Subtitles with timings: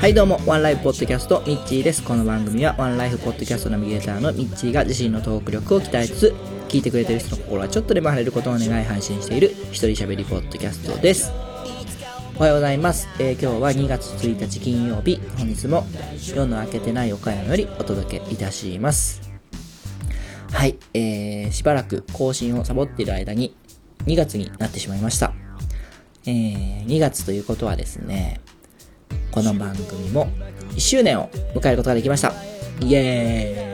[0.00, 2.02] はいどうも、ワンライフポッドキャスト、ミッチーです。
[2.02, 6.34] この番組は、ワンライフポッドキャストナビゲーターのミッチーが自身のトーク力を鍛えつつ、
[6.68, 11.30] 聞いてくれてる人の心はちょっとでも晴れることを願い配信している、一人喋りポッドキャストです。
[12.36, 13.06] おはようございます。
[13.20, 15.86] えー、今日は2月1日金曜日、本日も
[16.34, 19.20] 夜の明けてない岡山よりお届けいたします。
[20.50, 23.54] はい、えー、しばらく更新をサボっている間に
[24.06, 25.32] 2月になってしまいました。
[26.26, 28.40] えー、2月ということはですね、
[29.30, 30.28] この番組も
[30.72, 32.32] 1周年を迎えることができました。
[32.80, 33.70] イエー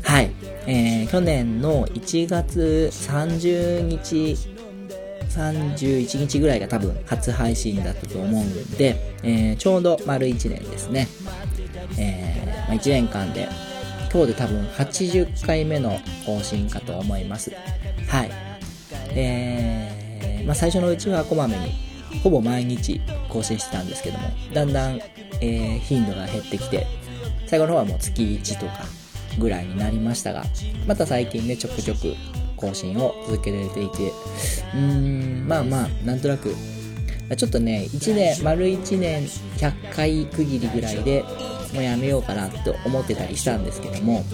[0.00, 0.30] イはい、
[0.66, 4.36] えー、去年の1月30日、
[5.28, 11.08] 31日ぐらいが多分初配信だったと思うんで、えー、ちょうど丸1年ですね。
[11.98, 13.48] えー、ま、1年間で
[14.12, 17.52] 今日で多分80回目の更新かと思います。
[18.08, 18.43] はい。
[19.14, 21.72] えー、まあ、最初のうちはこまめに、
[22.22, 25.00] ほぼ毎日更新してたんですけども、だんだん、
[25.40, 26.86] えー、頻度が減ってきて、
[27.46, 28.84] 最後の方はもう月1とか
[29.38, 30.44] ぐらいになりましたが、
[30.86, 32.14] また最近ね、ちょくちょく
[32.56, 36.54] 更新を続けられていて、うーん、まあまあ、なんとなく、
[37.36, 39.24] ちょっとね、1年、丸1年
[39.56, 41.24] 100回区切りぐらいで、
[41.72, 44.24] もうやめようかなと思ってたりしたんですけども、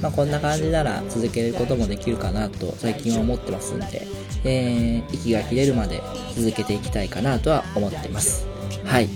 [0.00, 4.06] まあ、こんな感じなら続けることもできるかなと最近は思ってますんで、
[4.44, 6.00] えー、息が切れるまで
[6.34, 8.46] 続けていきたいかなとは思ってます。
[8.84, 9.08] はい。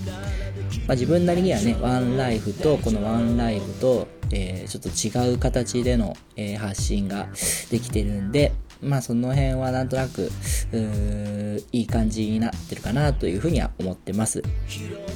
[0.87, 7.29] まあ、自分なりにはね、ワンライフと、このワンライフと、えー、ちょっと違う形での、えー、発信が
[7.71, 8.53] できてるんで、
[8.85, 10.31] まあその辺はなんとなく、
[11.73, 14.43] いい感じになってるかなというふうには思ってます。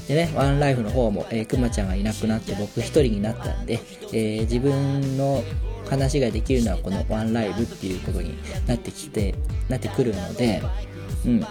[0.07, 3.81] でね、ワンライフの方も、えー、くまちゃんがいなくなって僕一人になったんで、
[4.13, 5.43] えー、自分の
[5.89, 9.35] 話ができるのはこのワンライブっていうことになってきて、
[9.69, 10.63] なってくるので、
[11.27, 11.47] うん。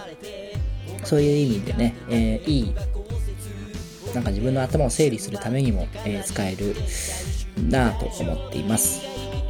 [1.04, 2.74] そういう意味でね、えー、いい、
[4.14, 6.74] なんか自分の頭を整理するためにも、えー、使える
[7.68, 9.00] なぁと思っています。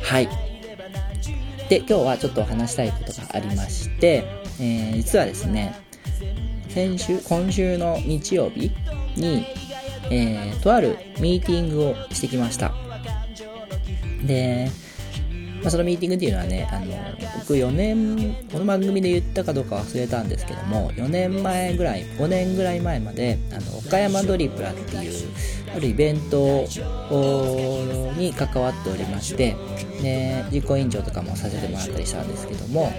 [0.03, 0.48] はい。
[1.69, 4.25] で、今日はちょっと話したいことがありまして、
[4.59, 5.77] えー、実はですね、
[6.69, 8.71] 先週、今週の日曜日
[9.17, 9.45] に、
[10.11, 12.73] えー、とあるミーティングをしてきました。
[14.27, 14.71] で、
[15.63, 16.87] まあ、そのミーティングっていうのはね、あの、
[17.41, 25.13] 僕4年、この番組で言ったかどうか忘れたんですけども、4年前ぐらい、5年ぐらい前まで、あの、岡山ドリプラっていう、
[25.75, 26.67] あるイベント
[28.17, 29.57] に関わっておりまして、
[30.03, 32.93] で、実行委員長とかもさせてもらったりしたんですけども、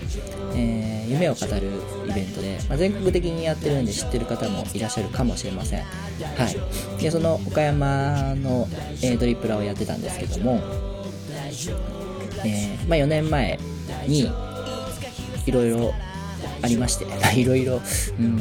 [0.55, 1.69] えー、夢を語る
[2.09, 5.79] イベントで、まあ、全国的にやってるんで知ってる方もいらっしゃるかもしれません。
[5.79, 5.85] は
[6.97, 7.01] い。
[7.01, 8.67] で、その岡山の、
[9.01, 10.61] えー、ドリプラをやってたんですけども、
[12.45, 13.59] えー、まあ、4年前
[14.07, 14.31] に
[15.45, 15.93] いろいろ
[16.61, 17.05] ありまして、
[17.39, 17.81] いろいろ、
[18.19, 18.37] うん、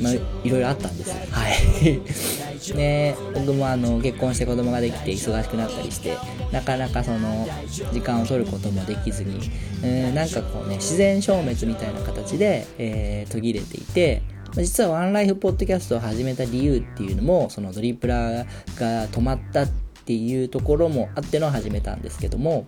[0.00, 1.14] まあ、いろいろあったんですよ。
[1.30, 2.72] はい。
[2.76, 6.16] で、僕もあの、結婚して子供ができて忙しくなったりして、
[6.52, 7.48] なかなかその、
[7.92, 9.50] 時間を取ることもできずに、
[9.82, 14.22] えー、なんかこうね、自然消滅みたいな形で、えー、途切れていて、
[14.54, 18.44] 実はワンライフポッドキャストを始めた理由っていうのも、そのドリプラ
[18.76, 19.68] が止まったっ
[20.04, 22.66] ていうところもあっての始めたんですけども、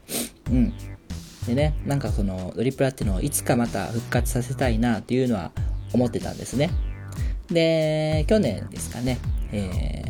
[0.51, 0.73] うん。
[1.47, 5.53] でね、なんかそのドリプラっていうのをいつかまた復活させたいなっていうのは
[5.93, 6.71] 思ってたんですね。
[7.49, 9.19] で、去年ですかね、
[9.53, 10.03] え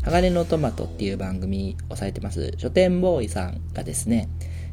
[0.00, 4.28] ー、鋼のトマトっていう番組をされてます、書店ボーイさんがですね、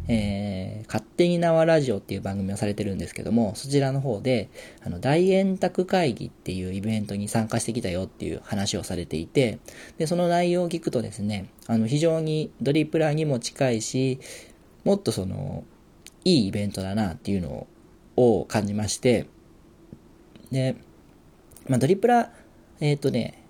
[0.08, 4.50] えー、勝手に縄ラジオっていう番組をされてるんですけども、そちらの方で、
[4.86, 9.60] あの、大円卓会議っていうイベントに参加してきたよっていう話をされていて、
[9.98, 14.20] で、その内容を聞くとですね、あの、非常にドリプラにも近いし、
[14.84, 15.64] もっとその、
[16.26, 17.68] いいイベントだなっていうの
[18.16, 19.28] を感じまして、
[20.52, 20.76] で、
[21.68, 22.32] まあ、ドリプラ、
[22.80, 23.44] えっ、ー、とね、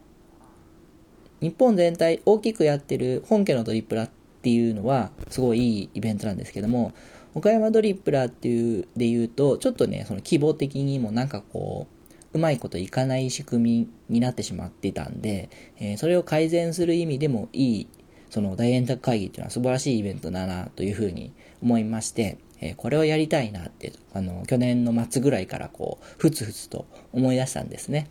[1.41, 4.09] 日本全体大きくやってる本家のドリプラっ
[4.41, 6.93] ていうのはすごいいいイベントなんですけども、
[7.35, 17.87] 岡山ドリプラっていうで言うと、ちょっとね、その規模的にもなんかこう、うまいこといかない仕組みになってしまってたんで、えー、それを改善する意味でもいい、
[18.33, 21.31] その大円卓会議っていうのは素晴らしいイベントだなというふうに
[21.61, 28.09] 思いまして、え、これをやりたいなって、あの、去年の末ぐらいからこう、ふつふつと思い出したんですね。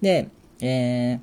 [0.00, 0.28] で、
[0.60, 1.20] えー、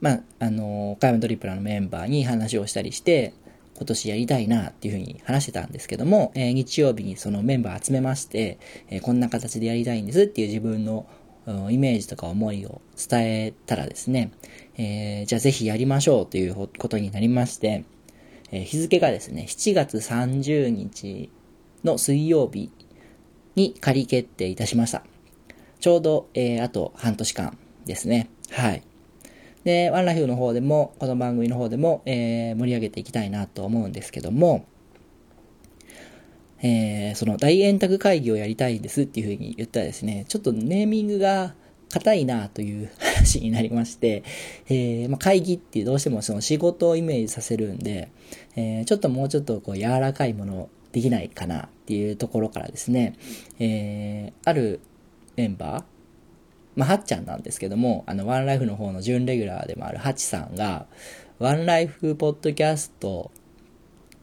[0.00, 3.34] まあ、あの、岡山ドリプラのメンバーに話をしたりして、
[3.76, 8.58] 今年やりたいなっていうふうに話してたんですけども、えー、日曜日にそのメンバー集めまして、
[8.88, 11.04] えー、こんな形でやりたいんですっていう自分の
[11.70, 14.32] イメージとか思いを伝えたらですね、
[14.76, 17.84] えー、じゃあぜひやりましょうということになりまして、
[18.50, 21.30] えー、日付がですね、7月30日
[21.84, 22.70] の水曜日
[23.54, 25.04] に仮決定いたしました。
[25.78, 28.28] ちょうど、えー、あと半年間ですね。
[28.50, 28.82] はい。
[29.64, 34.64] で、ワンライフの方でも、この番組の方でも、えー、盛り上げていきたいなと思うんですけども、
[36.62, 41.54] えー、その大円卓会議をやりたいんですっていうふうに言ったらですね、ちょっとネーミングが
[41.90, 44.24] 硬いなという話になりまして、
[44.68, 48.10] えー、まあ、会議ってどうしてもその仕事をイメージさせるんで、
[48.56, 53.16] えー、ちょっともうちょっとこう柔らかいものできないかなっていうところからですね、
[53.58, 54.80] え、ある
[55.36, 55.84] メンバー、
[56.74, 60.86] まあ、はっちゃんなんですけども、あの、ワンライフの方の準レギュラーでもあるハチさんが、
[61.38, 63.30] ワンライフポッドキャスト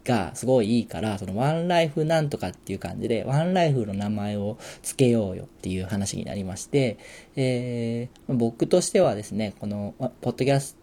[0.04, 6.98] がすごいいいから、そのワンライフなんとかっていう感じで、ワンライフの名前を付けようよっていう話になりまして、
[7.36, 10.78] えー、僕としてはですね、このポッドキャス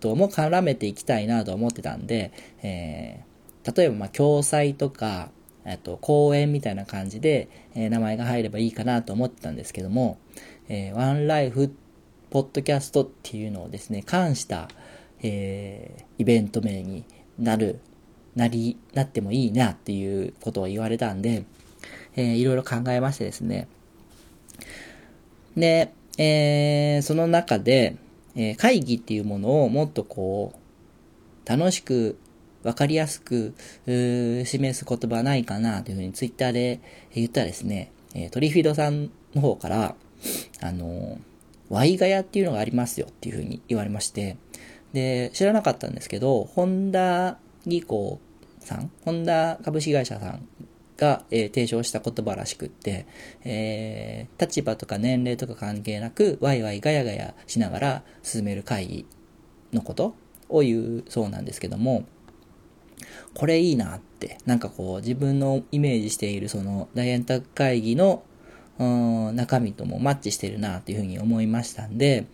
[0.00, 2.32] トも絡めていきたいなと思ってたんで、
[2.62, 5.30] えー、例えばまあ共催とか、
[5.64, 10.18] えっと、公演みたいな感じで、えー、名前が入ればいいかなと思ってたんですけども、
[10.68, 11.74] えー、ワンライフ
[12.30, 14.68] ポッドキャストっていうのをですね、関した、
[15.22, 17.04] えー、イベント名に
[17.38, 17.80] なる、
[18.36, 21.44] なり、なってもいいなっていうことを言われたんで、
[22.14, 23.66] えー、いろいろ考えましてですね。
[25.56, 27.96] で、えー、その中で、
[28.36, 32.18] えー、会議っていうものをもっとこう、楽しく、
[32.62, 33.54] わかりやすく、
[33.86, 36.80] 示す言葉ないかなというふうにツイッターで
[37.14, 39.94] 言ったらですね、えー、トリフィードさんの方から、
[40.60, 41.18] あの、
[41.68, 44.36] ワイガヤっていうのがありますよっていうふうに言われまして、
[44.92, 48.20] で、知らなかったんですけど、ホンダ技工
[48.66, 50.48] さん、ホンダ株式会社さん
[50.96, 53.06] が、えー、提唱した言葉らしくって、
[53.44, 59.06] えー、立場とか年齢とか関係なく、ワイワイガヤガヤしながら進める会議
[59.72, 60.14] のこと
[60.48, 62.04] を言うそうなんですけども、
[63.34, 68.24] これいいなって、なんかこう自分のイメージしているその大円卓会議の
[68.78, 72.26] 中身ともマッチしてるなというふうに思いましたんで、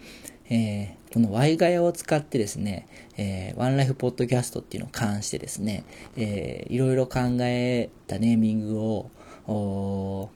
[0.55, 5.85] えー、このワイガヤを使ってですね、えー、ワンライフポッドキャストっていうのを関してですね、
[6.15, 10.31] えー、いろいろ考えたネーミングを、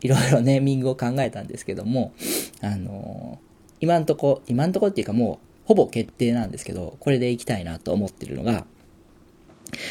[0.00, 2.14] いろいろ ネーミングを考えたんですけども、
[2.62, 8.64] あのー、今んとこ、今んとこっていうかもう、ほぼ決定なんですけど、これでいきたいなと思ってるのが、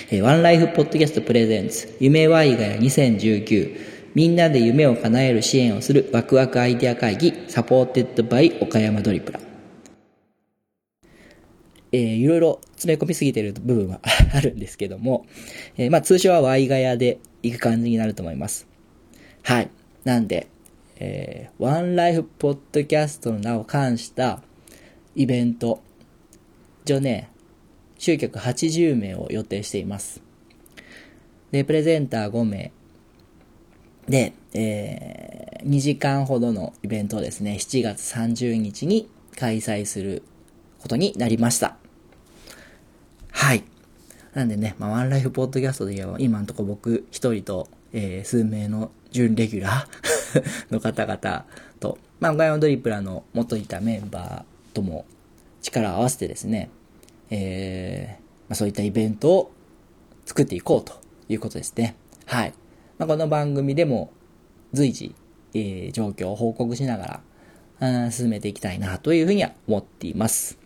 [0.09, 9.39] えー、 One Life Podcast presents、夢ワイガヤ2019、みんなで夢を叶える支援をするワクワクアイデア会議 supported by 岡山ドリプラ。
[11.91, 13.99] えー、いろいろ詰め込みすぎてる部分は
[14.33, 15.27] あるんですけども、
[15.77, 18.67] えー、まあ通称はワイガヤで行く感じになると思います。
[19.43, 19.69] はい。
[20.03, 20.47] なんで、
[20.95, 24.41] えー、ワンライフポッドキャストの名を冠した
[25.13, 25.83] イベント、
[26.85, 27.29] 一応ね、
[27.99, 30.23] 集客80名を予定しています。
[31.51, 32.71] で、プレゼンター5名、
[34.07, 40.23] で、えー、2時間ほどのイベントをですね、7月30日に開催する
[40.79, 41.77] ことになりました。
[43.31, 43.63] はい。
[44.33, 51.45] なんでね、まあ、ワンライフポッドキャストで言えば、今んとこ僕一人と、えー、数名の準レギュラー の方々
[51.79, 55.05] と、まあ、ガイオンドリプラの元いたメンバーとも
[55.61, 56.69] 力を合わせてですね、
[57.29, 59.51] えー、まあ、そういったイベントを
[60.25, 60.93] 作っていこうと
[61.29, 61.95] いうことですね。
[62.25, 62.53] はい。
[62.97, 64.11] まあ、この番組でも
[64.73, 65.13] 随時、
[65.53, 67.21] えー、状況を報告しなが
[67.79, 70.57] ら、うん、進めていきたいなというふうには思っています。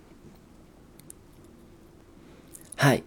[2.78, 3.04] はい。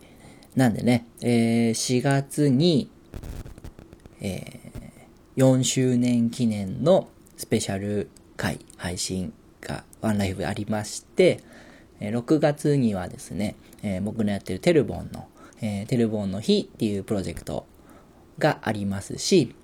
[0.55, 2.91] なんでね、えー、4月に、
[4.21, 11.41] えー、4周年記念のスペシャル回配信がワンライフありまして、
[11.99, 15.29] 6月にはですね、えー、僕のやってるテルボンの、
[15.63, 17.67] えー、テルボンの日っていうプロジェクト
[18.39, 19.55] がありますし、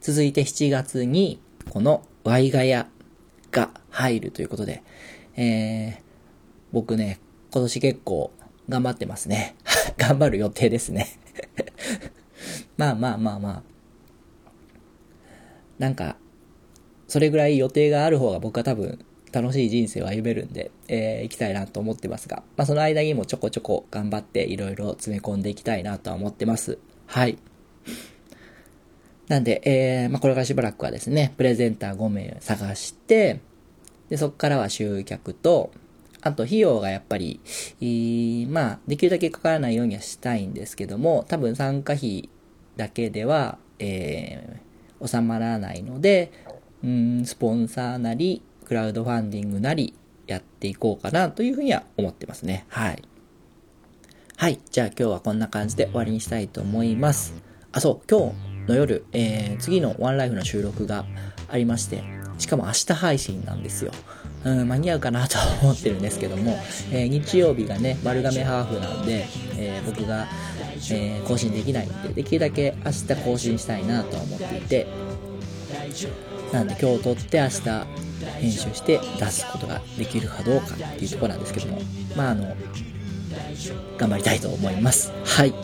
[0.00, 2.88] 続いて7月にこのワイガヤ
[3.50, 4.82] が入るということで、
[5.36, 6.02] えー、
[6.72, 7.20] 僕ね、
[7.52, 8.32] 今年結構
[8.68, 9.56] 頑張ってますね。
[9.98, 11.08] 頑張る予定ですね
[12.76, 13.62] まあまあまあまあ。
[15.78, 16.16] なんか、
[17.08, 26.78] それぐらい予定がある方が僕は多分楽しい人生を歩めるんで、えー、行きたいなと思ってますが、まあその間にもちょこちょこ頑張っていろいろ詰め込んでいきたいなとは思ってます。
[27.06, 27.38] はい。
[29.28, 33.40] なんで、えー、まあ、これからしばらくはですね、プレゼンター5名探して、
[34.08, 35.70] で、そこからは集客と、
[36.20, 37.40] あと費用がやっぱり、
[38.50, 42.28] まあ、できるだけかからないようにはしたいんですけども、多分参加費
[42.76, 46.32] だけでは、えー、収まらないので、
[46.82, 49.94] うん、スポンサーなり、クラウドファンディングなり、
[50.30, 52.64] やっていこうかなというふうには思ってますね。
[52.68, 53.02] はい。
[54.36, 54.60] はい。
[54.70, 57.49] じゃあ今日はこんな感じで終わりにしたいと思います。
[57.72, 58.32] あ、そう、今
[58.66, 61.04] 日の夜、えー、次のワンライフの収録が
[61.48, 62.02] ありまして、
[62.38, 63.92] しかも明日配信なんですよ。
[64.44, 66.58] うん、間に合うかなと思ってるんですけども、
[66.90, 70.26] えー、日曜日がね、丸亀ハーフなんで、えー、僕が、
[70.90, 74.86] えー、更新できないんで、できるだけ明日更新したいなと思っていて、
[76.52, 77.60] なんで今日撮って明日
[78.40, 81.80] 編集して出すことができるかどうかっていうところなんですけども、
[82.16, 82.56] まああの、
[83.98, 85.12] 頑張りたいと思います。
[85.24, 85.54] はい。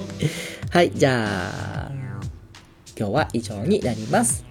[0.70, 1.90] はい、じゃあ、
[2.98, 4.44] 今日は以上になります。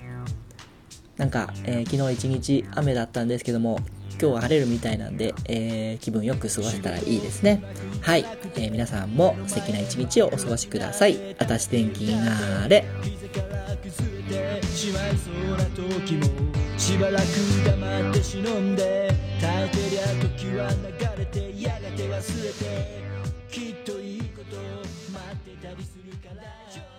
[1.17, 3.79] なんか、えー、昨日一日雨だったんですけども、
[4.19, 7.63] 今日は晴れるみたいなんで、えー、気分よく過ごせたらいいですね。
[8.01, 11.36] はい、えー、皆さんも素敵な一日をお過ごしください。
[11.38, 12.86] あたし天気になれ。
[16.77, 17.24] しばらく
[17.65, 19.10] 黙って忍んで
[19.41, 23.03] 耐えてりゃ時は流れてやがて忘れて
[23.50, 24.58] きっといいこと
[25.12, 26.94] 待ってたりするから。